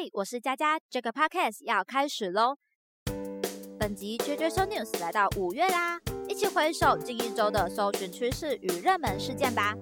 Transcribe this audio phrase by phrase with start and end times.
[0.00, 2.54] 嘿，我是佳佳，这个 podcast 要开始喽。
[3.80, 9.74] 本集 JJ so News 来到五月啦，一起回首近一周的搜寻趋势与热门事件吧。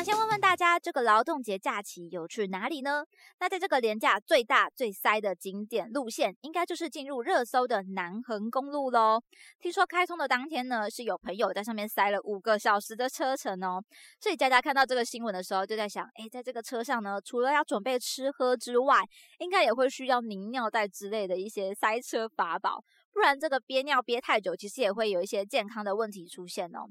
[0.00, 3.04] 想先问问大家这个劳动节假期有去哪里呢？
[3.38, 9.22] 那在这个廉价最大最塞的景点路线，应该就是进入热搜的南横公路喽。
[9.58, 13.84] 听说开通的当天呢，是有朋友在上面塞了五个小时的车程哦。
[14.18, 19.02] 所以佳佳看到这个新闻的时候，就在想，哎，在这个车上呢，除了要准备吃喝之外，
[19.38, 26.88] 应该也会需要您尿袋之类的一些塞车法宝，不然这个憋尿憋太久，其实也会有一些健康的问题出现哦。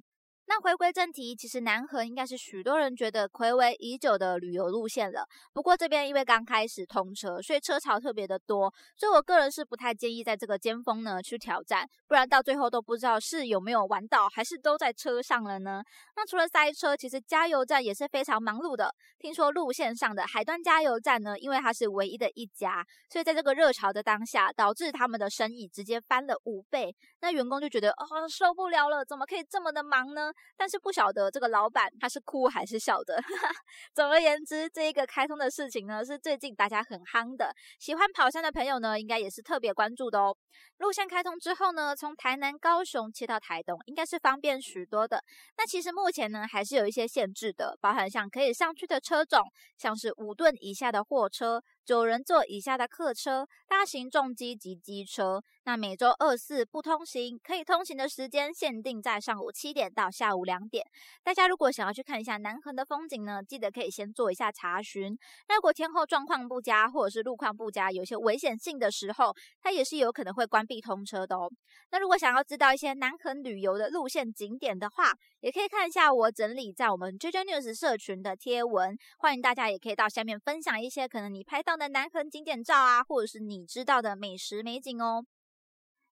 [0.49, 5.23] 那回归正题，其实南河应该是许多人觉得暌违已久的旅游路线了。
[5.53, 15.84] 不过这边因为刚开始通车，所以车潮特别的多，所以我个人是不太建议在这个尖峰呢去挑战，不然到最后都不知道是有没有玩到，还是都在车上了呢。
[16.16, 18.91] 那除了塞车，其实加油站也是非常忙碌的。
[19.20, 26.95] 听说路线上的海端加油站呢，因为它是唯一的一家，所以在这个热潮的当下，导致他们的生意直接翻了五倍。
[27.21, 30.32] 那员工就觉得哦受不了了，怎么可以这么的忙呢？
[30.57, 33.18] 但是不晓得这个老板他是哭还是笑的。
[33.93, 37.54] 总而言之，这一个开通的事情呢，是最近大家很夯的。
[37.79, 40.35] 喜欢跑山的朋友呢，应该也是特别关注的哦。
[40.77, 45.23] 路线开通之后呢，从台南、高雄切到台东，应该是方便许多的。
[45.57, 49.41] 那其实目前呢，还是有一些限制的，包含像可以上去的车种，
[49.77, 51.62] 像是五吨以下的货车。
[51.90, 60.85] 九人座以下的客车、大型重机及机车，那每周二四不通行，可以通行的时间限定在上午七点到下午两点。
[61.23, 65.17] 大家如果想要去看一下南横的风景呢，记得可以先做一下查询。
[65.47, 71.50] 那如果天后状况不佳，或者是路况不佳，有些危险性的时候，它也是有可能会关闭通车的哦。
[71.90, 81.78] 那如果想要知道一些南横旅游的路线景点的话，也可以看一下我整理在我们 JJ News 社群的贴文，欢迎大家也可以到下面分享一些可能你拍到。
[81.80, 85.25] 的南横景点照啊，或者是你知道的美食美景哦。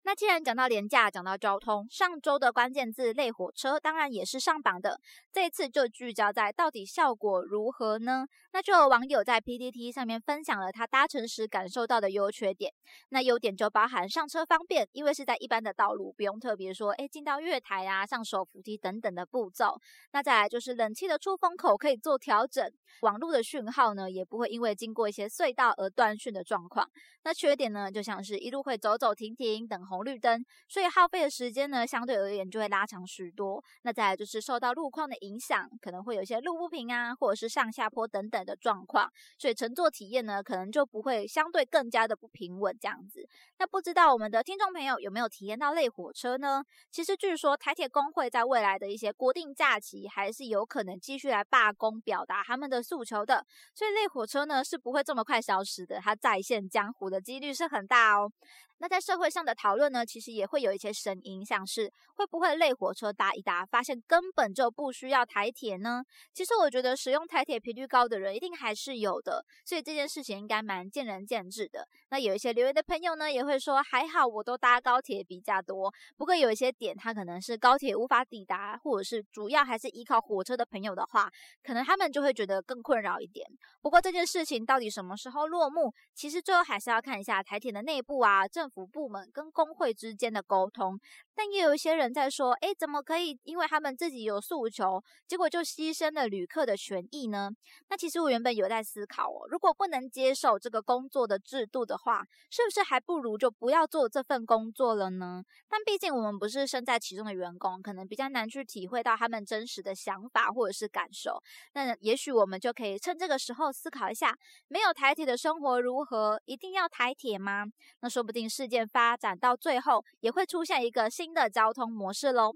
[0.06, 5.02] 那既然讲到廉价，讲到交通，上周的关键字“类火车”当然也是上榜的。
[5.34, 8.28] 这一次就聚焦在到底效果如何呢？
[8.54, 12.72] 那就有网友在 PTT 上面分享了他搭乘时感受到的优缺点。
[13.10, 19.76] 那优点就包含上车方便，因为是在一般的道路，不用特别说，哎，进到月台啊、上手扶梯等等的步骤。
[20.14, 26.88] 那再来就是冷气的出风口可以做调整，网络的讯号呢也不会因为经过一些隧道而断讯的状况。
[27.24, 29.95] 那缺点呢，就像是一路会走走停停等候。
[29.96, 33.64] 红绿灯，所以耗费的时间呢，相对而言就会拉长许多。
[33.84, 43.28] 那再来就是受到路况的影响，可能会有一些路不平啊，或者是上下坡等等的状况，所以乘坐体验呢，可能就不会相对更加的不平稳这样子。
[43.58, 46.64] 那不知道我们的听众朋友有没有体验到类火车呢？
[46.92, 53.46] 其实据说台铁工会在未来的一些国定假期，还是有可能继续来罢工，表达他们的诉求的。
[53.74, 58.32] 所以类火车呢，是不会这么快消失的，它再现江湖的几率是很大哦。
[58.80, 66.04] 那在社会上的讨论呢，其实也会有一些声音，像是会不会累火车搭一搭，发现根本就不需要台铁呢？
[66.34, 71.88] 其实我觉得使用台铁频率高的人一定还是有的，所以这件事情应该蛮见仁见智的。
[72.10, 81.30] 那有一些留言的朋友呢，也会说还好我都搭高铁比较多，不过有一些点他可能是高铁无法抵达，或者是主要还是依靠火车的朋友的话，
[81.64, 83.46] 可能他们就会觉得更困扰一点。
[83.82, 91.00] 不过这件事情到底什么时候落幕，其实最后还是要看一下台铁的内部啊，政府部门跟工会之间的沟通，
[91.36, 97.52] 但也有一些人在说，哎，怎么可以因为他们自己有诉求，结果就牺牲了旅客的权益呢？
[97.90, 105.44] 那其实我原本有在思考哦，如果不能接受这个工作的制度的话，是不是还不如就不要做这份工作了呢？
[105.68, 111.42] 但毕竟我们不是身在其中的员工，可能比较难去体会到他们真实的想法或者是感受。
[111.74, 114.38] 那也许我们就可以趁这个时候思考一下，
[114.68, 116.42] 没有台铁的生活如何？
[116.46, 117.66] 一定要台铁吗？
[118.02, 122.54] 那说不定事件发展到最后，也会出现一个新新的交通模式喽。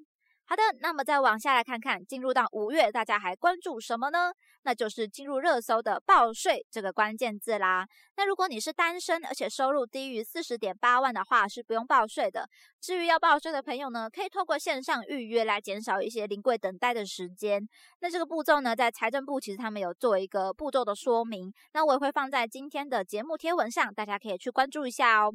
[0.50, 4.34] 好的，那么再往下来看看，进入到五月，大家还关注什么呢？
[4.64, 7.88] 那就是进入热搜的报税这个关键字啦。
[8.18, 12.50] 那如果你是单身，而且收入低于四十点八万的话，是不用报税的。
[12.82, 17.62] 至于要报税的朋友呢，可以透过线上预约来减少一些临柜等待的时间。
[18.00, 25.32] 那这个步骤呢，在财政部其实他们有做一个步骤的说明，那我也会放在今天的节目贴文上，大家可以去关注一下哦。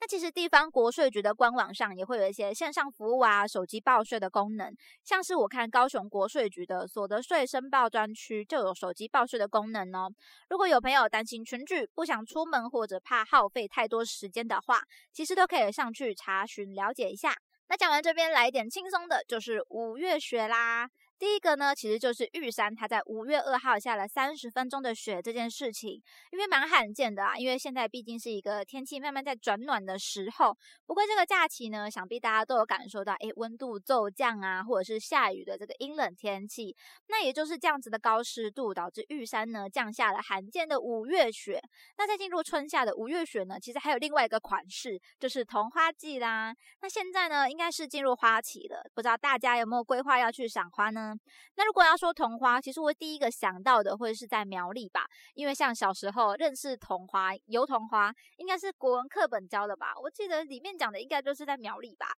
[0.00, 4.57] 那其实地方国税局的官网上也会有一些线上服务啊，手机报税的功能，
[5.04, 10.10] 像是我看高雄国税局的所得税申报专区就有手机报税的功能哦。
[10.50, 14.82] 如果有朋友担心群聚，不想出门或者怕耗费太多时间的话，
[15.12, 17.34] 其实都可以上去查询了解一下。
[17.68, 20.88] 那讲完这边，来一点轻松的，就是五月雪啦。
[21.18, 26.00] 第一个呢，其实就是玉山，它在五月二号下了三十分钟的雪这件事情，
[26.30, 27.36] 因为蛮罕见的啊。
[27.36, 30.56] 因为现在毕竟是一个天气慢慢在转暖的时候。
[30.86, 36.76] 不过这个假期呢，想必大家都有感受到，诶，温度骤降啊，或者是下雨的这个阴冷天气。
[37.08, 41.60] 那也就是这样子的高湿度，导致玉山呢降下了罕见的五月雪。
[41.96, 46.54] 那在进入春夏的五月雪呢，其实还有另外一个款式，就是桐花季啦。
[46.80, 51.07] 那现在呢，应该是进入花期了，不知道大家有没有规划要去赏花呢？
[51.56, 62.08] 那如果要说桐花，其实我第一个想到的会是在苗栗吧，因为像小时候认识桐花、油桐花，应该是国文课本教的吧，我记得里面讲的应该就是在苗栗吧。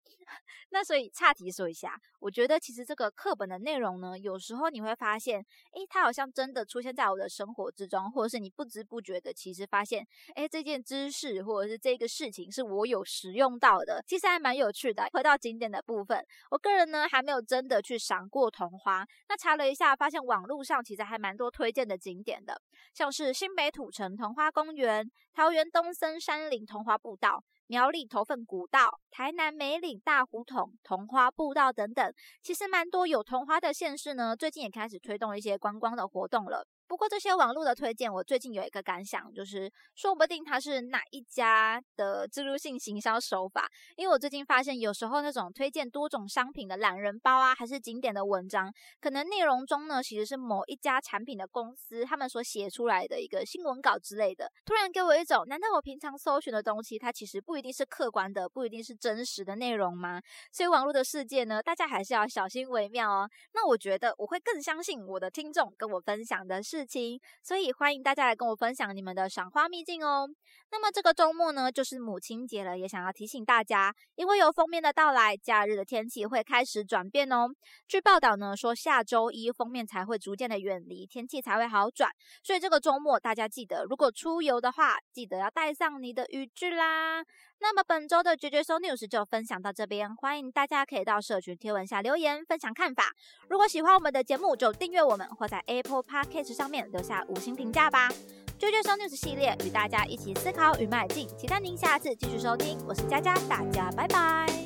[0.69, 5.39] 那所以岔题说一下，我觉得其实这个课本的内容呢，有时候你会发现，
[5.73, 10.05] 诶，它好像真的出现在我的生活之中，或者是你不知不觉的，其实发现，
[10.35, 15.07] 诶，这件知识或者是这个事情是我有使用到的，其实还蛮有趣的。
[15.11, 19.05] 回到景点的部分，我个人呢还没有真的去赏过桐花。
[19.27, 22.61] 那查了一下，发现网络上其实还蛮多推荐的景点的，
[22.93, 32.13] 像是新北土城桐花公园、桃园东森山林桐花步道、苗栗头份古道、台南梅岭大湖同桐花步道等等。
[32.41, 36.67] 其实蛮多有桐花的县市呢，最近也开始推动一些观光的活动了。
[36.91, 43.65] 不过这些网络的推荐，我最近有一个感想，就是说不定它是哪一家的植入性行销手法。
[43.95, 54.51] 因为我最近发现，有时候那种推荐多种商品的懒人包啊，还是景点的文章，可能内容中呢，其实是某一家产品的公司他们所写出来的一个新闻稿之类的。
[54.65, 60.21] 突然给我一种，难道我平常搜寻的东西，它其实不一定是客观的，不一定是真实的内容吗？
[60.51, 63.29] 所以网络的世界呢，大家还是要小心为妙哦。
[63.53, 66.80] 那我觉得我会更相信我的听众跟我分享的是。
[66.81, 70.27] 事情，所以欢迎大家来跟我分享你们的赏花秘境哦。
[70.71, 77.49] 那么这个周末呢，就是母亲节了，也想要提醒大家，因为有封面的到来，假日的天气会开始转变哦。
[77.87, 82.09] 据报道呢，说下周一封面才会逐渐的远离，天气才会好转。
[82.43, 87.23] 所以这个周末大家记得，如果出游的话，记得要带上你的雨具啦。
[87.61, 93.15] 那么本周的绝绝搜 news 就分享到这边，欢迎大家可以到社群贴文下留言分享看法。
[93.47, 98.09] 如果喜欢我们的节目，就订阅我们，或在 Apple Podcast 上面留下五星评价吧。
[98.57, 102.77] 绝绝搜 news 系列与大家一起思考与迈进，期待您下次继续收听。
[102.87, 104.60] 我是佳佳，大家拜拜。